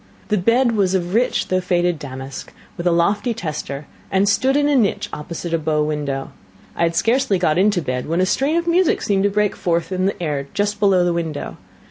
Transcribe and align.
The 0.29 0.37
bed 0.39 0.71
was 0.71 0.95
of 0.95 1.13
rich 1.13 1.49
though 1.49 1.61
faded 1.61 1.99
damask, 1.99 2.51
with 2.75 2.87
a 2.87 2.91
lofty 2.91 3.35
tester, 3.35 3.85
and 4.09 4.27
stood 4.27 4.57
in 4.57 4.67
a 4.67 4.75
niche 4.75 5.07
opposite 5.13 5.53
a 5.53 5.59
bow 5.59 5.83
window. 5.83 6.31
I 6.75 6.81
had 6.81 6.95
scarcely 6.95 7.37
got 7.37 7.59
into 7.59 7.83
bed 7.83 8.07
when 8.07 8.19
a 8.19 8.25
strain 8.25 8.55
of 8.57 8.65
music 8.65 9.03
seemed 9.03 9.25
to 9.25 9.29
break 9.29 9.55
forth 9.55 9.91
in 9.91 10.07
the 10.07 10.19
air 10.19 10.47
just 10.55 10.79
below 10.79 11.05
the 11.05 11.13
window. 11.13 11.57